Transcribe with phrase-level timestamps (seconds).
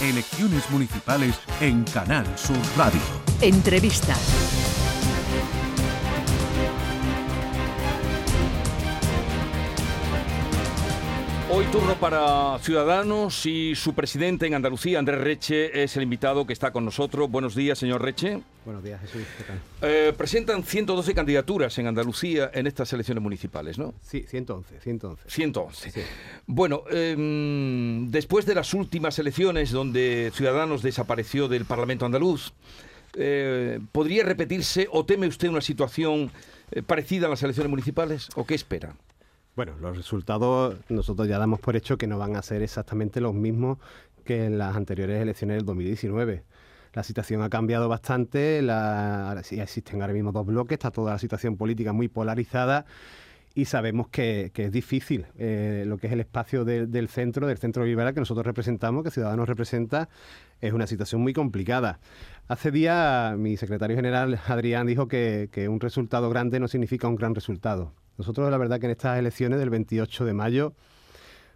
[0.00, 3.00] Elecciones municipales en Canal Sur Radio.
[3.42, 4.14] Entrevista.
[11.60, 16.54] Hoy turno para Ciudadanos y su presidente en Andalucía, Andrés Reche, es el invitado que
[16.54, 17.30] está con nosotros.
[17.30, 18.40] Buenos días, señor Reche.
[18.64, 19.24] Buenos días, Jesús.
[19.36, 19.60] ¿Qué tal?
[19.82, 23.92] Eh, presentan 112 candidaturas en Andalucía en estas elecciones municipales, ¿no?
[24.00, 25.22] Sí, 111, 111.
[25.28, 25.90] 111.
[25.90, 26.00] Sí.
[26.46, 27.14] Bueno, eh,
[28.08, 32.54] después de las últimas elecciones donde Ciudadanos desapareció del Parlamento andaluz,
[33.16, 36.30] eh, ¿podría repetirse o teme usted una situación
[36.70, 38.94] eh, parecida a las elecciones municipales o qué espera?
[39.56, 43.34] Bueno, los resultados nosotros ya damos por hecho que no van a ser exactamente los
[43.34, 43.78] mismos
[44.24, 46.44] que en las anteriores elecciones del 2019.
[46.92, 51.18] La situación ha cambiado bastante, la, sí existen ahora mismo dos bloques, está toda la
[51.18, 52.84] situación política muy polarizada
[53.54, 57.58] y sabemos que, es difícil eh, lo que es el espacio de- del centro, del
[57.58, 60.08] centro liberal que nosotros representamos, que Ciudadanos representa,
[60.60, 62.00] es una situación muy complicada.
[62.48, 67.34] Hace días mi secretario general, Adrián, dijo que un resultado grande no significa un gran
[67.34, 67.92] resultado.
[68.20, 70.74] Nosotros, la verdad, que en estas elecciones del 28 de mayo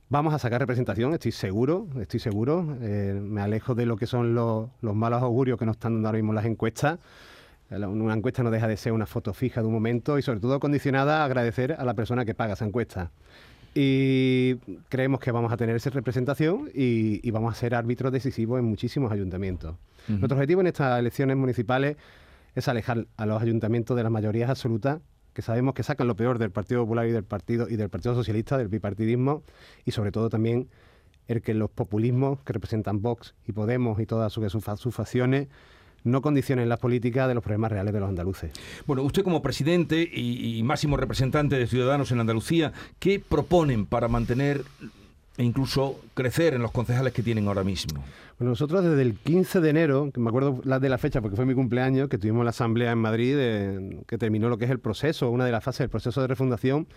[0.08, 2.78] vamos a sacar representación, estoy seguro, estoy seguro.
[2.80, 6.08] Eh, me alejo de lo que son los, los malos augurios que nos están dando
[6.08, 7.00] ahora mismo las encuestas.
[7.70, 10.40] Eh, Una encuesta no deja de ser una foto fija de un momento y sobre
[10.40, 13.10] todo condicionada a agradecer a la persona que paga esa encuesta.
[13.74, 14.54] Y
[14.88, 18.64] creemos que vamos a tener esa representación y, y vamos a ser árbitros decisivos en
[18.64, 19.76] muchísimos ayuntamientos.
[20.08, 21.98] Nuestro objetivo en estas elecciones municipales
[22.54, 25.00] es alejar a los ayuntamientos de las mayorías absolutas
[25.34, 28.14] que sabemos que sacan lo peor del Partido Popular y del Partido y del Partido
[28.14, 29.42] Socialista, del bipartidismo
[29.84, 30.68] y sobre todo también
[31.28, 34.94] el que los populismos que representan Vox y Podemos y todas sus, sus fa- sus
[34.94, 35.48] facciones
[36.04, 38.52] no condicionen las políticas de los problemas reales de los andaluces.
[38.86, 44.64] Bueno, usted como presidente y máximo representante de Ciudadanos en Andalucía, ¿qué proponen para mantener
[45.36, 48.02] e incluso crecer en los concejales que tienen ahora mismo?
[48.38, 51.36] Bueno, nosotros desde el 15 de enero, que me acuerdo la de la fecha porque
[51.36, 54.70] fue mi cumpleaños, que tuvimos la asamblea en Madrid, eh, que terminó lo que es
[54.70, 56.88] el proceso, una de las fases del proceso de refundación,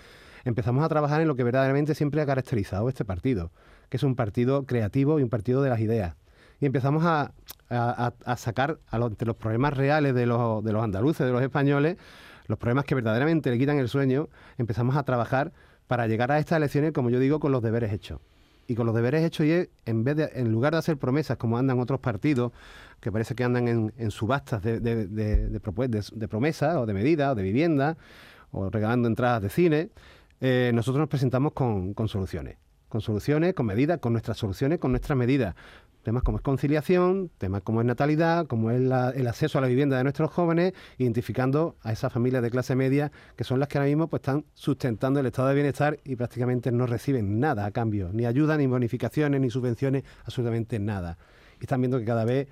[0.45, 3.51] empezamos a trabajar en lo que verdaderamente siempre ha caracterizado este partido,
[3.89, 6.15] que es un partido creativo y un partido de las ideas.
[6.59, 7.33] Y empezamos a,
[8.35, 11.97] sacar a los, de los problemas reales de los andaluces, de los españoles,
[12.47, 15.51] los problemas que verdaderamente le quitan el sueño, empezamos a trabajar
[15.85, 18.19] para llegar a estas elecciones, como yo digo, con los deberes hechos
[18.67, 21.57] y con los deberes hechos y en vez de en lugar de hacer promesas como
[21.57, 22.51] andan otros partidos
[22.99, 25.59] que parece que andan en, subastas de,
[26.29, 27.97] promesas o de medidas o de vivienda
[28.51, 29.89] o regalando entradas de cine
[30.41, 32.57] eh, nosotros nos presentamos con soluciones
[32.89, 35.55] con soluciones, con medidas, con nuestras soluciones, con nuestras medidas.
[36.07, 39.67] Temas como es conciliación, temas como es natalidad, como es la- el acceso a la
[39.67, 43.77] vivienda de nuestros jóvenes, identificando a esas familias de clase media que son las que
[43.77, 47.71] ahora mismo pues, están sustentando el estado de bienestar y prácticamente no reciben nada a
[47.71, 51.17] cambio, ni ayuda, ni bonificaciones, ni subvenciones, absolutamente nada.
[51.59, 52.47] Y están viendo que cada vez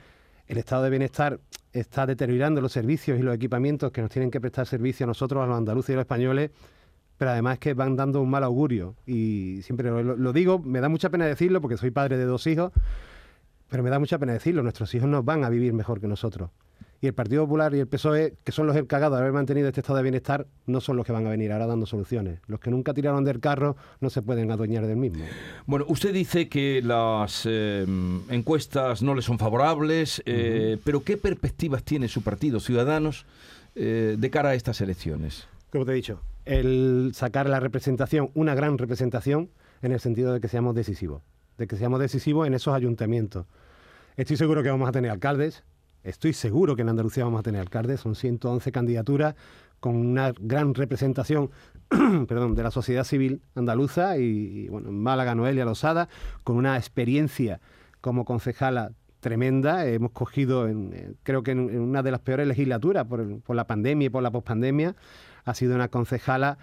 [0.48, 1.40] el estado de bienestar
[1.72, 5.42] está deteriorando los servicios y los equipamientos que nos tienen que prestar servicio a nosotros,
[5.42, 6.52] a los andaluces y a los españoles,
[7.18, 8.96] pero además que van dando un mal augurio.
[9.06, 12.46] Y siempre lo, lo digo, me da mucha pena decirlo porque soy padre de dos
[12.48, 12.74] hijos,
[13.70, 16.50] pero me da mucha pena decirlo, nuestros hijos no van a vivir mejor que nosotros.
[17.02, 19.82] Y el Partido Popular y el PSOE, que son los encargados de haber mantenido este
[19.82, 22.40] estado de bienestar, no son los que van a venir ahora dando soluciones.
[22.48, 25.24] Los que nunca tiraron del carro no se pueden adueñar del mismo.
[25.66, 27.86] Bueno, usted dice que las eh,
[28.30, 33.26] encuestas no le son favorables, eh, pero ¿qué perspectivas tiene su partido, Ciudadanos,
[33.76, 35.48] eh, de cara a estas elecciones?
[35.72, 39.50] Como te he dicho, el sacar la representación, una gran representación,
[39.82, 41.22] en el sentido de que seamos decisivos,
[41.58, 43.46] de que seamos decisivos en esos ayuntamientos.
[44.18, 45.64] Estoy seguro que vamos a tener alcaldes,
[46.04, 49.36] estoy seguro que en Andalucía vamos a tener alcaldes, son 111 candidaturas
[49.80, 51.52] con una gran representación
[52.28, 56.10] perdón, de la sociedad civil andaluza y, bueno, en Málaga, Noelia Losada,
[56.44, 57.60] con una experiencia
[58.02, 59.86] como concejala tremenda.
[59.86, 64.08] Hemos cogido, en, creo que en, una de las peores legislaturas por, por la pandemia
[64.08, 64.96] y por la pospandemia,
[65.44, 66.58] ha sido una concejala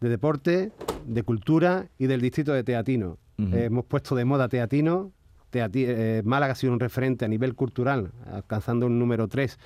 [0.00, 0.72] de deporte,
[1.06, 3.18] de cultura y del distrito de Teatino.
[3.38, 5.12] Eh, hemos puesto de moda Teatino.
[5.52, 9.58] Teati- eh, Málaga ha sido un referente a nivel cultural, alcanzando un número 3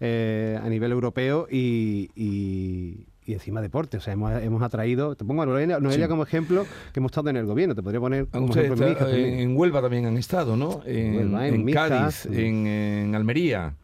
[0.00, 3.96] a nivel europeo y, y- y encima deporte.
[3.96, 6.10] O sea, hemos, hemos atraído, te pongo a Noelia, Noelia Sí.
[6.10, 7.74] como ejemplo, que hemos estado en el gobierno.
[7.74, 9.38] Te podría poner como Usted ejemplo está- también.
[9.40, 10.82] en Huelva también han estado, ¿no?
[10.84, 13.74] En, Huelva, en en Cádiz, en, en Almería.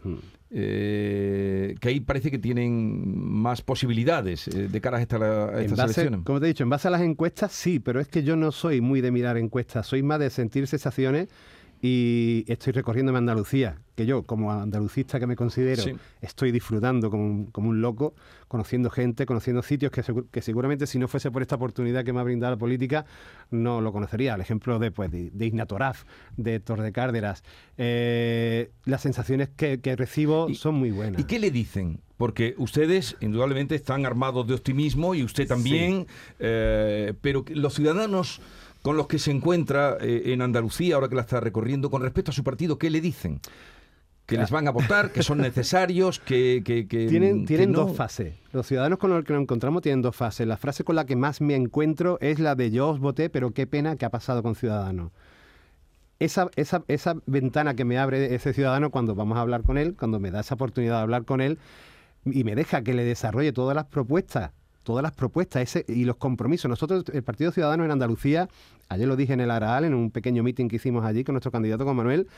[0.52, 5.64] Eh, que ahí parece que tienen más posibilidades eh, de cara a, esta- a En
[5.66, 6.20] estas base, elecciones.
[6.24, 8.50] como te he dicho, en base a las encuestas sí, pero es que yo no
[8.52, 11.28] soy muy de mirar encuestas, soy más de sentir sensaciones
[11.82, 15.82] y estoy recorriéndome Andalucía, que yo, como andalucista que me considero,
[16.20, 18.14] estoy disfrutando como un, como un, loco,
[18.48, 22.20] conociendo gente, conociendo sitios que, que, seguramente si no fuese por esta oportunidad que me
[22.20, 23.06] ha brindado la política,
[23.50, 24.34] no lo conocería.
[24.34, 26.04] El ejemplo de, pues, de, de Ignatoraf,
[26.36, 27.42] de Torre de Cárdenas.
[27.78, 31.20] Eh, las sensaciones que, recibo son muy buenas.
[31.20, 32.00] ¿Y qué le dicen?
[32.18, 36.06] Porque ustedes indudablemente están armados de optimismo y usted también,
[36.38, 38.42] eh, pero los ciudadanos
[38.82, 42.30] con los que se encuentra eh, en Andalucía, ahora que la está recorriendo, con respecto
[42.30, 43.40] a su partido, ¿qué le dicen?
[44.30, 46.62] que les van a votar, que son necesarios, que...
[46.88, 48.34] tienen tienen dos fases.
[48.52, 50.46] Los ciudadanos con los que nos encontramos tienen dos fases.
[50.46, 53.50] La frase con la que más me encuentro es la de yo os voté, pero
[53.50, 55.10] qué pena que ha pasado con Ciudadanos.
[56.20, 59.96] Esa, esa, esa ventana que me abre ese ciudadano cuando vamos a hablar con él,
[59.98, 61.58] cuando me da esa oportunidad de hablar con él
[62.26, 66.16] y me deja que le desarrolle todas las propuestas todas las propuestas ese, y los
[66.16, 66.68] compromisos.
[66.68, 68.48] Nosotros, el Partido Ciudadano en Andalucía,
[68.88, 71.50] ayer lo dije en el Araal, en un pequeño meeting que hicimos allí con nuestro
[71.50, 72.28] candidato, con Manuel,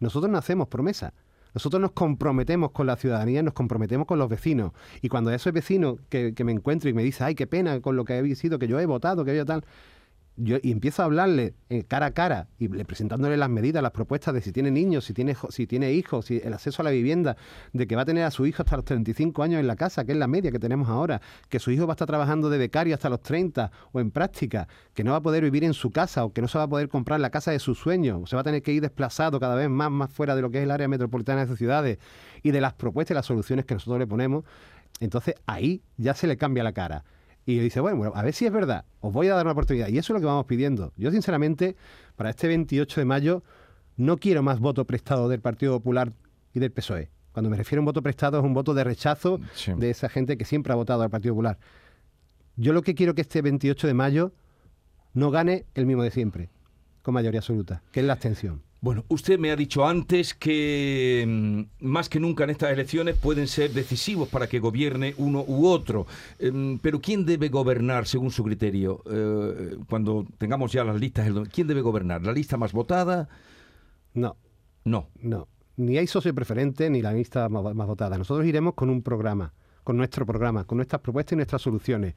[0.00, 1.12] nosotros no hacemos promesas.
[1.52, 4.72] Nosotros nos comprometemos con la ciudadanía, nos comprometemos con los vecinos.
[5.02, 7.96] Y cuando ese vecino que, que me encuentro y me dice, ay, qué pena con
[7.96, 9.64] lo que he sido, que yo he votado, que yo tal,
[10.42, 13.92] yo, y empiezo a hablarle eh, cara a cara y le, presentándole las medidas, las
[13.92, 16.90] propuestas de si tiene niños, si tiene, si tiene hijos, si el acceso a la
[16.90, 17.36] vivienda,
[17.72, 20.04] de que va a tener a su hijo hasta los 35 años en la casa,
[20.04, 22.58] que es la media que tenemos ahora, que su hijo va a estar trabajando de
[22.58, 25.90] becario hasta los 30 o en práctica, que no va a poder vivir en su
[25.90, 28.26] casa o que no se va a poder comprar la casa de sus sueños, o
[28.26, 30.58] se va a tener que ir desplazado cada vez más, más fuera de lo que
[30.58, 31.98] es el área metropolitana de sus ciudades
[32.42, 34.44] y de las propuestas y las soluciones que nosotros le ponemos,
[35.00, 37.04] entonces ahí ya se le cambia la cara.
[37.50, 39.88] Y dice, bueno, a ver si es verdad, os voy a dar una oportunidad.
[39.88, 40.92] Y eso es lo que vamos pidiendo.
[40.96, 41.76] Yo, sinceramente,
[42.16, 43.42] para este 28 de mayo,
[43.96, 46.12] no quiero más voto prestado del Partido Popular
[46.54, 47.10] y del PSOE.
[47.32, 49.40] Cuando me refiero a un voto prestado es un voto de rechazo
[49.76, 51.58] de esa gente que siempre ha votado al Partido Popular.
[52.56, 54.32] Yo lo que quiero que este 28 de mayo
[55.12, 56.50] no gane el mismo de siempre,
[57.02, 58.62] con mayoría absoluta, que es la abstención.
[58.82, 63.46] Bueno, usted me ha dicho antes que mm, más que nunca en estas elecciones pueden
[63.46, 66.06] ser decisivos para que gobierne uno u otro.
[66.38, 69.02] Em, pero ¿quién debe gobernar según su criterio?
[69.10, 72.22] Eh, cuando tengamos ya las listas, ¿quién debe gobernar?
[72.22, 73.28] ¿La lista más votada?
[74.14, 74.36] No.
[74.84, 75.10] No.
[75.20, 75.48] No.
[75.76, 78.16] Ni hay socio preferente ni la lista más, votada.
[78.18, 79.52] Nosotros iremos con un programa,
[79.84, 82.14] con nuestro programa, con nuestras propuestas y nuestras soluciones.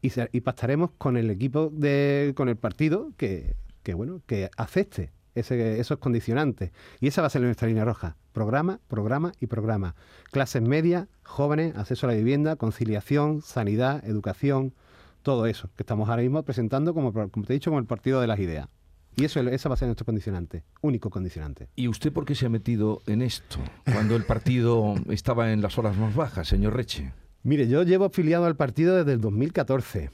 [0.00, 5.15] Y, y pactaremos con el equipo de, con el partido que, que bueno, que acepte
[5.36, 6.72] esos condicionantes.
[7.00, 8.16] Y esa va a ser nuestra línea roja.
[8.32, 9.94] Programa, programa y programa.
[10.30, 14.74] Clases medias, jóvenes, acceso a la vivienda, conciliación, sanidad, educación,
[15.22, 18.20] todo eso que estamos ahora mismo presentando, como, como te he dicho, como el partido
[18.20, 18.68] de las ideas.
[19.16, 21.68] Y eso, esa va a ser nuestro condicionante, único condicionante.
[21.74, 23.58] ¿Y usted por qué se ha metido en esto
[23.90, 27.12] cuando el partido estaba en las horas más bajas, señor Reche?
[27.42, 30.10] Mire, yo llevo afiliado al partido desde el 2014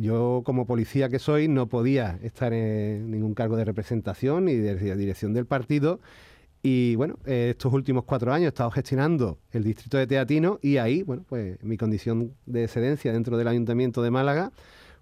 [0.00, 4.96] yo como policía que soy no podía estar en ningún cargo de representación ni de
[4.96, 6.00] dirección del partido.
[6.62, 11.02] Y bueno, estos últimos cuatro años he estado gestionando el distrito de Teatino y ahí,
[11.02, 14.52] bueno, pues mi condición de excedencia dentro del Ayuntamiento de Málaga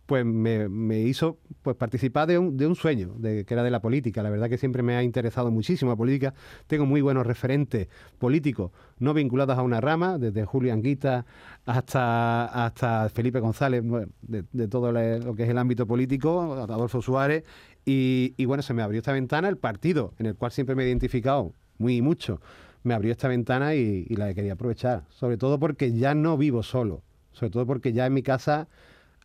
[0.07, 3.81] pues me, hizo pues participar de un, de un, sueño, de, que era de la
[3.81, 4.23] política.
[4.23, 6.33] La verdad que siempre me ha interesado muchísimo la política.
[6.69, 7.89] Tengo muy buenos referentes
[8.19, 11.27] políticos, no vinculados a una rama, desde Julio Anguita
[11.67, 13.83] hasta, hasta Felipe González,
[14.23, 17.45] de, todo lo que es el ámbito político, Adolfo Suárez.
[17.85, 20.85] Y, y bueno, se me abrió esta ventana, el partido en el cual siempre me
[20.85, 22.41] he identificado muy mucho,
[22.85, 25.05] me abrió esta ventana y, y la quería aprovechar.
[25.11, 28.69] Sobre todo porque ya no vivo solo, sobre todo porque ya en mi casa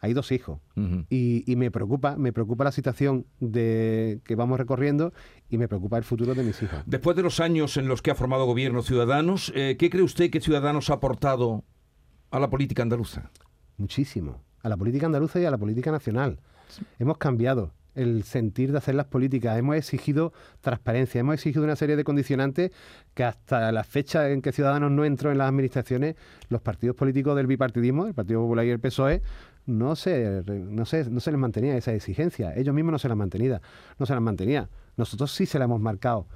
[0.01, 0.59] hay dos hijos
[1.09, 5.13] y, me preocupa, me preocupa la situación de que vamos recorriendo
[5.47, 6.81] y me preocupa el futuro de mis hijos.
[6.87, 10.31] Después de los años en los que ha formado gobierno Ciudadanos, eh, ¿qué cree usted
[10.31, 11.63] que Ciudadanos ha aportado
[12.31, 13.29] a la política andaluza?
[13.77, 16.39] Muchísimo, a la política andaluza y a la política nacional.
[16.97, 19.57] Hemos cambiado el sentir de hacer las políticas.
[19.57, 22.71] Hemos exigido transparencia, hemos exigido una serie de condicionantes
[23.13, 26.15] que hasta la fecha en que Ciudadanos no entró en las administraciones,
[26.49, 29.21] los partidos políticos del bipartidismo, el Partido Popular y el PSOE,
[29.65, 32.53] no se, no se, no se les mantenía esa exigencia.
[32.55, 33.61] Ellos mismos no se las mantenía.
[33.99, 34.69] No se las mantenía.
[34.97, 36.27] Nosotros sí se la hemos marcado.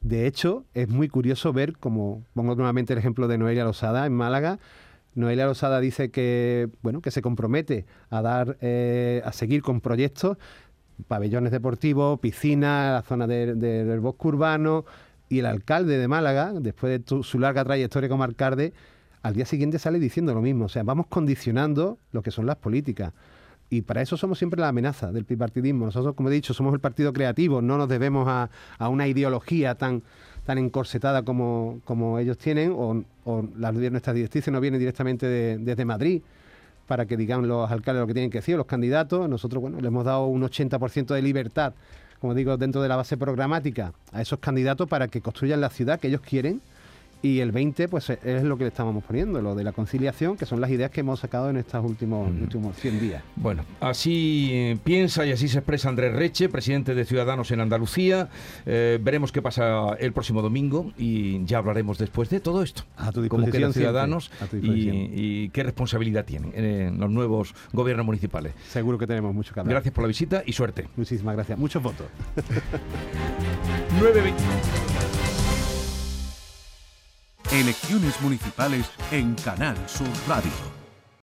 [0.00, 4.12] De hecho, es muy curioso ver, como pongo nuevamente el ejemplo de Noelia Losada en
[4.12, 4.58] Málaga,
[5.14, 10.38] Noelia Losada dice que, bueno, que se compromete a dar, eh, a seguir con proyectos,
[11.06, 14.84] pabellones deportivos, piscinas, la zona del bosque urbano,
[15.28, 18.72] y el alcalde de Málaga, después de su larga trayectoria como alcalde,
[19.22, 20.66] al día siguiente sale diciendo lo mismo.
[20.66, 23.12] O sea, vamos condicionando lo que son las políticas.
[23.70, 25.86] Y para eso somos siempre la amenaza del bipartidismo.
[25.86, 28.50] Nosotros, como he dicho, somos el partido creativo, no nos debemos a,
[28.88, 30.02] una ideología tan,
[30.44, 35.26] tan encorsetada como, como ellos tienen, o, o las, nuestras directrices no vienen directamente
[35.58, 36.20] desde Madrid
[36.86, 39.26] para que digan los alcaldes lo que tienen que decir, los candidatos.
[39.26, 41.72] Nosotros, bueno, le hemos dado un 80% de libertad
[42.22, 45.98] como digo, dentro de la base programática a esos candidatos para que construyan la ciudad
[45.98, 46.60] que ellos quieren
[47.22, 50.36] y el 20, pues e, es lo que le estábamos poniendo, lo de la conciliación,
[50.36, 53.22] que son las ideas que hemos sacado en estos últimos, últimos 100 días.
[53.36, 58.28] Bueno, así eh, piensa y así se expresa Andrés Reche, presidente de Ciudadanos en Andalucía.
[58.66, 62.82] Eh, veremos qué pasa el próximo domingo y ya hablaremos después de todo esto.
[62.96, 67.10] A tu Cómo quedan Ciudadanos siempre, a tu y, y qué responsabilidad tienen en los
[67.10, 68.54] nuevos gobiernos municipales.
[68.68, 69.74] Seguro que tenemos mucho que hablar.
[69.74, 70.88] Gracias por la visita y suerte.
[70.96, 71.58] Muchísimas gracias.
[71.58, 72.06] Muchos votos.
[74.00, 74.32] 9.20.
[77.52, 80.71] Elecciones municipales en Canal Sur Radio.